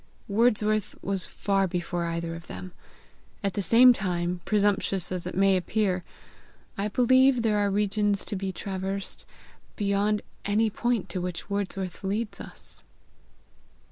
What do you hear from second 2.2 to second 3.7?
of them. At the